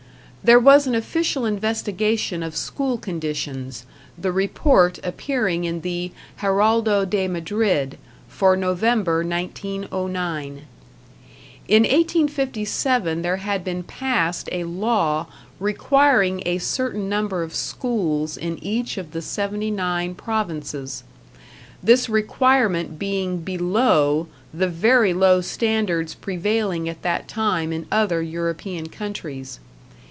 There 0.43 0.59
was 0.59 0.87
an 0.87 0.95
official 0.95 1.45
investigation 1.45 2.41
of 2.41 2.55
school 2.55 2.97
conditions, 2.97 3.85
the 4.17 4.31
report 4.31 4.97
appearing 5.03 5.65
in 5.65 5.81
the 5.81 6.11
"Heraldo 6.37 7.05
de 7.05 7.27
Madrid" 7.27 7.99
for 8.27 8.57
November, 8.57 9.23
1909. 9.23 10.63
In 11.67 11.83
1857 11.83 13.21
there 13.21 13.37
had 13.37 13.63
been 13.63 13.83
passed 13.83 14.49
a 14.51 14.63
law 14.63 15.27
requiring 15.59 16.41
a 16.43 16.57
certain 16.57 17.07
number 17.07 17.43
of 17.43 17.53
schools 17.53 18.35
in 18.35 18.57
each 18.63 18.97
of 18.97 19.11
the 19.11 19.21
79 19.21 20.15
provinces: 20.15 21.03
this 21.83 22.09
requirement 22.09 22.97
being 22.97 23.41
below 23.41 24.27
the 24.51 24.67
very 24.67 25.13
low 25.13 25.39
standards 25.39 26.15
prevailing 26.15 26.89
at 26.89 27.03
that 27.03 27.27
time 27.27 27.71
in 27.71 27.85
other 27.91 28.23
European 28.23 28.89
countries. 28.89 29.59